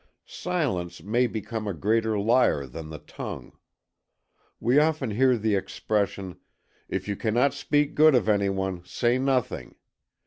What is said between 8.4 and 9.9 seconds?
one, say nothing!"